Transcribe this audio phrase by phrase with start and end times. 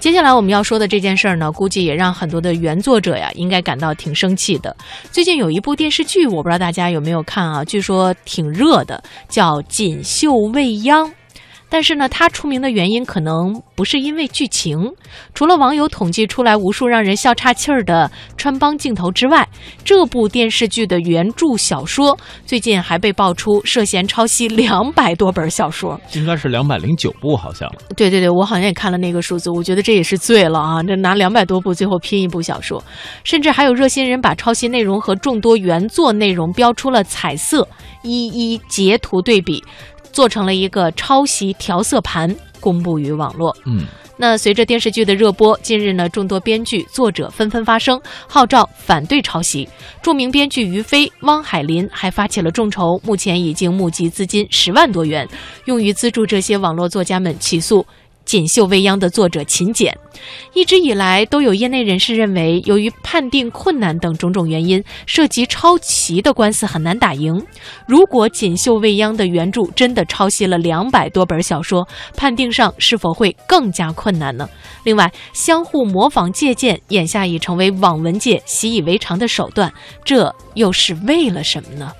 [0.00, 4.74] 接下来我们要说的这件事儿呢，估计也让很多的原作者呀，应该感到挺生气的。
[5.10, 7.64] 最近有一部电视剧，我不知道大家有没有看啊？
[7.64, 11.08] 据说挺热的，叫《锦绣未央》。
[11.68, 14.90] 但是呢，它出名的原因可能不是因为剧情，
[15.34, 19.46] 除了网友统计出来无数让人笑岔气儿的穿帮镜头之外，
[19.84, 27.70] 这部电视剧的原著小说最近还被爆出涉嫌抄袭两百多本小说，应该是两百零九部，好像。
[27.96, 30.82] 对对对，我好像也看了那个数字，我觉得这也是醉了啊！
[30.82, 32.82] 这拿两百多部最后拼一部小说，
[33.24, 37.68] 甚至还有热心人把抄袭内容和众多原作内容标出了彩色，
[38.02, 39.62] 一一截图对比。
[40.18, 43.56] 做成了一个抄袭调色盘，公布于网络。
[43.66, 43.86] 嗯，
[44.16, 49.68] 那随着电视剧的热播，近日呢，众多编剧、作者纷纷发声，号召反对抄袭。
[50.02, 55.28] 著名编剧于飞、汪海林还发起了众筹，目前已经募集资金十万多元，
[55.66, 57.82] 用于资助这些网络作家们起诉。
[58.28, 59.96] 《锦绣未央》的作者秦简，
[60.52, 67.42] 一直以来都有业内人士认为，由于判定困难等种种原因，涉及抄袭的官司很难打赢。
[67.86, 74.46] 如果《锦绣未央》的原著真的抄袭了两百多本小说，判定上是否会更加困难呢？
[74.84, 79.72] 另外，相互模仿借鉴，眼下已成为网文界习以为常的手段，
[80.04, 81.90] 这又是为了什么呢？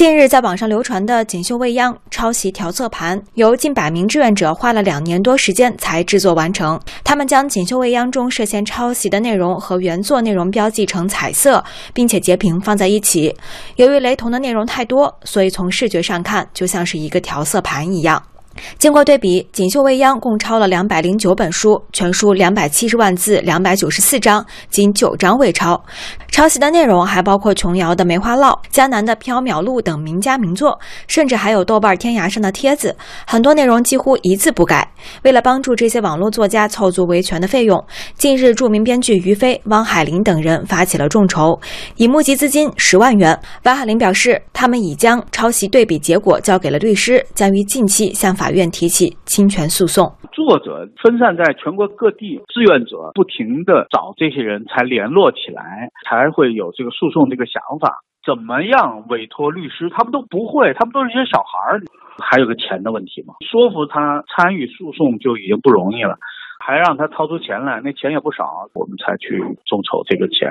[0.00, 6.80] 近日，在网上流传的《锦绣未央》抄袭调色盘，由近百名志愿者花了两年多时间才制作完成。
[7.04, 13.36] 他们将《锦绣未央》中涉嫌抄袭的内容和原作内容标记成彩色，并且截屏放在一起。
[13.76, 18.22] 由于雷同的内容太多，所以从视觉上看就像是一个调色盘一样。
[18.78, 25.82] 经过对比，《锦绣未央》共抄了两百零九本书，全书两百七十万字，两百九十四章，仅九章未抄。
[26.30, 34.88] 抄袭的内容还包括琼瑶的《梅花烙》、江南的《缥缈录》等名家名作，甚至还有豆瓣天涯上的帖子，很多内容几乎一字不改。
[35.24, 41.58] 为了帮助这些网络作家凑足维权的费用，近日著名编剧于飞、汪海林等人发起了众筹，
[41.96, 43.38] 已募集资金十万元。
[43.64, 50.10] 汪海林表示，他们已将抄袭对比结果交给了律师，将于近期向法院提起侵权诉讼。
[50.32, 58.04] 作者分散在全国各地，志愿者不停的找这些人才联络起来，才还会有这个诉讼这个想法。
[58.22, 59.88] 怎么样委托律师？
[59.88, 61.80] 他们都不会，他们都是一些小孩儿，
[62.18, 63.32] 还有个钱的问题嘛。
[63.50, 66.18] 说服他参与诉讼就已经不容易了。
[66.62, 70.46] 还让他掏出钱来，那钱也不少，我们才去众筹这个钱。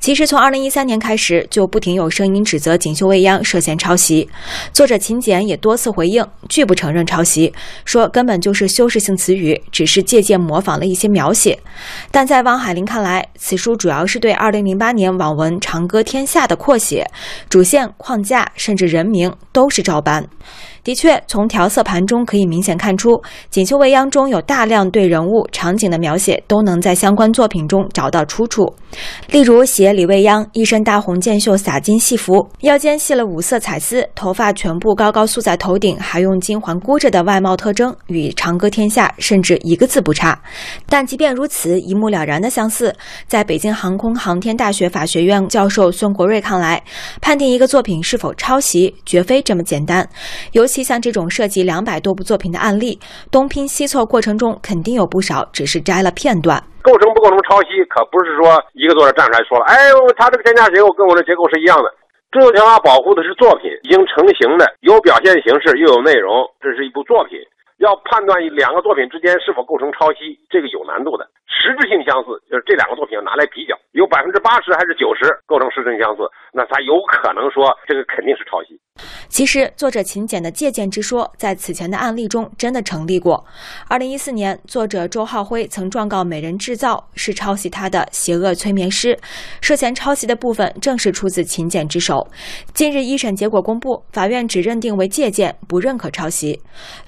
[0.00, 4.28] 其实从二零一三年开始，就不停有声音指责《锦绣未央》涉嫌抄袭。
[4.72, 7.52] 作者秦简也多次回应，拒不承认抄袭，
[7.84, 11.56] 说根本就是修饰性词语，只是借鉴模仿了一些描写。
[12.10, 17.06] 但在汪海林看来，此书主要是对二零零八年网文《长歌天下》的扩写，
[17.48, 20.26] 主线、框架甚至人名都是照搬。
[20.84, 23.12] 的确，从调色盘中可以明显看出，
[23.48, 28.70] 《锦绣未央》中有大量对人物、场景的描写都能在相关作品中找到出处。
[29.28, 40.38] 例如，写李未央一身大红箭袖洒金戏服，腰间系了五色彩丝，头发全部高高束在头顶，还用金环箍着的外貌特征，与《长歌天下》甚至一个字不差。
[40.86, 42.94] 但即便如此，一目了然的相似，
[43.26, 46.80] 在北京航空航天大学法学院教授孙国瑞看来，
[47.22, 50.06] 判定一个作品是否抄袭，绝非这么简单。
[50.52, 52.98] 尤像这种涉及两百多部作品的案例，
[53.30, 56.62] 东拼西凑过程中肯定有不少只是摘了片段。
[56.82, 59.76] 构成不构成抄袭，可不是说一个作者站出来说了，哎，
[60.16, 61.92] 他这个天价结构跟我的结构是一样的。
[62.32, 67.38] 著作权法保护的是作品已经成型的，有表现形式又有内容，这是一部作品。
[67.78, 71.26] 要判断两个作品之间是否构成抄袭，这个有难度的。
[71.50, 78.78] 实质性相似，就是这两个作品拿来比较，有百分之八十还是九十构成实质性相似，那才有可能说这个肯定是抄袭。
[79.34, 83.44] 其实，作者秦简的借鉴之说，在此前的案例中真的成立过。
[83.88, 89.12] 二零一四年，作者周浩辉曾状告美人制造是抄袭他的《邪恶催眠师》，
[89.60, 92.24] 涉嫌抄袭的部分正是出自秦简之手。
[92.72, 96.60] 近日一审结果公布，法院只认定为借鉴，不认可抄袭。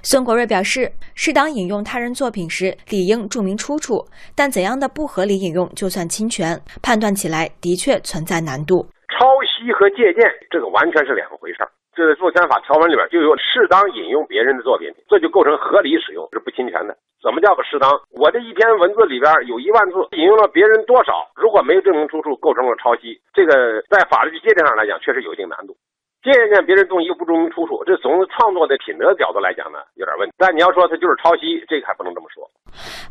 [0.02, 4.04] 孙国瑞表示，适当引用他人作品时，理应注明出处，
[4.34, 8.84] 但怎样的不合理引用就算侵权，判断起来的确存在难度。
[9.16, 11.70] 抄袭和借鉴，这个完全是两回事儿。
[11.96, 16.94] 这个作权法条文里边就有适当引用别人的作品，这就构成合理使用，是不侵权的。
[17.22, 17.90] 怎么叫个适当？
[18.12, 21.26] 我这一篇文字里边有一万字，引用了别人多少？
[21.34, 23.18] 如果没有证明出处，构成了抄袭。
[23.32, 25.74] 这个在法律界定上来讲，确实有一定难度。
[26.26, 30.34] 借鉴别人东西又不注明出处，这从创作的品德角度来讲呢，有点问题。
[30.36, 32.42] 但你要说他就是抄袭，这个还不能这么说。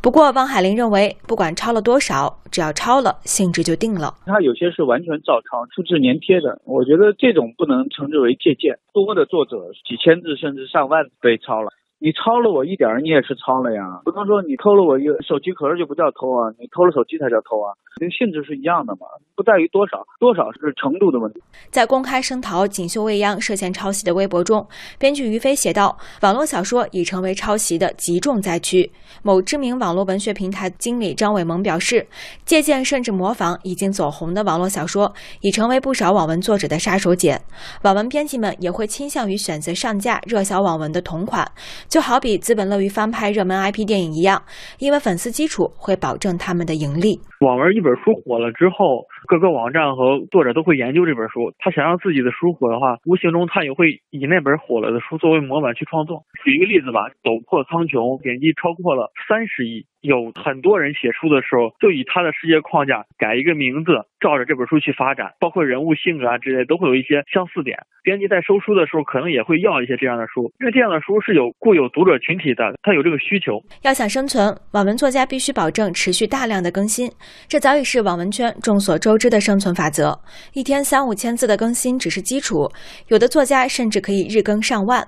[0.01, 4.13] 不过，汪海林认为，不管抄了多少，只要抄了，性质就定了。
[4.25, 8.77] 他有些是完全照抄、复制粘贴的，我觉得这种不能称之为借鉴。
[8.94, 14.01] 多的作者几千字甚至上万被抄了，你抄了我一点儿，你也是抄了呀。
[14.03, 17.74] 不能说你偷了我一个手机壳就不叫偷啊，你偷了手机才叫偷啊。
[17.97, 21.42] 这性质是一样的嘛，不在于多少，多少是程度的问题。
[21.71, 24.68] 在公开声讨锦绣未央涉嫌抄袭的微博中，
[25.00, 28.92] 编剧于飞写道：“网络小说已成为抄袭的极重灾区。”
[29.24, 32.06] 某知名网络文学平台经理张伟萌表示
[32.44, 37.39] ：“借鉴甚至模仿已经走红的网络小说，已成为不少网文作者的杀手锏。
[37.83, 41.50] 网文编辑们也会倾向于选择上架热销网文的同款，
[41.87, 44.41] 就好比资本乐于翻拍热门 IP 电影一样，
[44.79, 51.53] 因为粉丝基础会保证他们的盈利。”网文一本书火了之后，各个网站和作者都会研究这本书。
[51.59, 56.23] 他想让自己的书火的话，无形中他也会以那本火了的书作为模板去创作。
[56.43, 59.85] 举一个例子吧，《斗破苍穹》点击超过了三十亿。
[60.06, 67.78] 有很多人写书的时候，就以他的世界框架改一个名字，照着这本书去发展，包括人物性格啊之类，都会有一些相似点。
[68.04, 73.57] 编辑在收书的时候，可能也会要一些这样的书，因为这样的书是有固有读者群体的，他有这个需求。
[73.81, 77.10] 要想生存，网文作家必须保证持续大量的更新，
[77.48, 80.13] 这早已是网文圈众所周知的生存法则。
[80.54, 82.69] 一天三五千字的更新只是基础，
[83.07, 85.04] 有的作家甚至可以日更上万。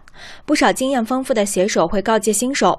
[0.48, 2.74] 不少经验丰富的写手会告诫新手，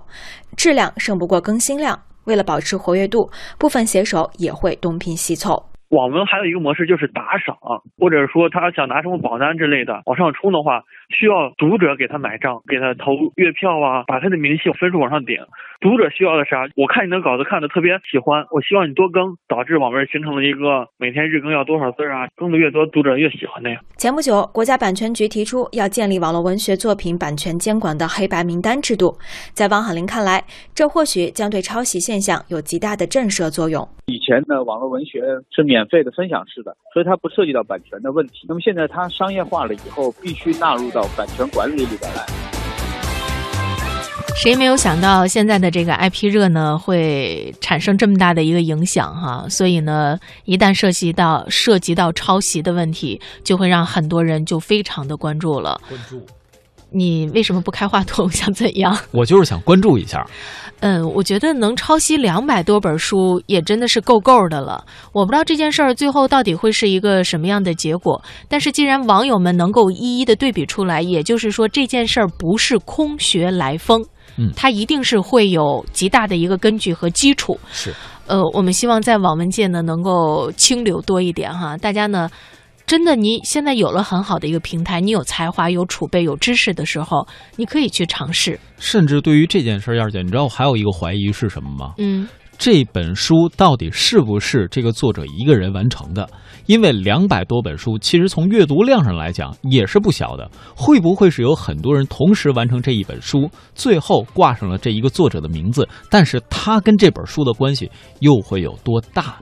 [0.56, 1.96] 质量胜不过更新量。
[2.28, 5.64] 为了保持活跃度，部分写手也会东拼西凑。
[5.88, 7.56] 网文还有一个模式就是打赏，
[7.98, 10.84] 或者说他想拿什么榜单之类的往上冲的话。
[11.08, 15.36] 需要读者给他买账，给他投月票啊，把他的名气分数往上顶。
[15.80, 16.68] 读者需要的啥？
[16.74, 23.80] 我看你的稿子看的特别喜欢，我希望你多更，导致网文形成了一个每天日更要多少字啊，更的越多，读者越喜欢那样。
[23.96, 29.16] 前不久，国家版权局提出要建立网络文学作品版权监管的黑白名单制度。
[29.54, 30.44] 在王海林看来，
[30.74, 33.86] 这或许将对抄袭现象有极大的震慑作用。
[34.06, 35.20] 以前的网络文学
[35.50, 38.46] 是免费的分享式的，所以它不涉及到版权的问题。
[38.48, 40.97] 那么现在它商业化了以后，必须纳入到。
[40.98, 42.26] 到版权管理里边来。
[44.36, 49.46] 谁没有想到现在的这个 IP 热呢，会产生这么大的一个影响哈？
[49.48, 55.80] 所以呢，一旦涉及到涉及到抄袭的问题，就会让很多人就非常的关注了。
[55.88, 56.24] 关注。
[56.90, 58.30] 你为什么不开话筒？
[58.30, 58.96] 想怎样？
[59.12, 60.24] 我就是想关注一下。
[60.80, 64.84] 嗯，我觉得能抄袭两百多本书也真的是够够的了。
[65.12, 68.22] 我不知道这件事儿最后到底会是一个什么样的结果。
[68.48, 74.04] 但是既然网友们能够一一的对比出来，也就是说这件事儿不是空穴来风，
[74.36, 77.58] 嗯，它一定是会有极大的一个根据和基础。
[77.72, 77.92] 是，
[78.28, 82.30] 呃，我们希望在网文界呢能够清流多一点哈，大家呢。
[82.88, 88.58] 真的，你现在有了很好的一个平台，你有才华、有储备、有知识的时候，你可以去尝试。
[88.78, 91.92] 甚至对于这件事儿，燕姐，你知道我还有一个怀疑是什么吗？
[91.98, 92.26] 嗯，
[92.56, 96.26] 这本书到底是不是这个作者一个人完成的？
[96.64, 100.50] 因为两百多本书，其实从阅读量上来讲也是不小的。
[100.74, 105.86] 会不会是有很多人同时完成这一本书，最后挂上了这一个作者的名字？
[106.10, 109.38] 但是他跟这本书的关系又会有多大？